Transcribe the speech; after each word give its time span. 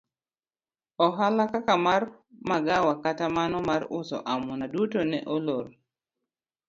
Ohala 1.05 1.43
kaka 1.53 1.75
mar 1.85 2.01
magawa 2.49 2.93
kata 3.03 3.25
mano 3.35 3.57
mar 3.69 3.81
uso 3.99 4.17
amuna 4.33 4.65
duto 4.73 4.99
ne 5.09 5.19
olor. 5.35 5.65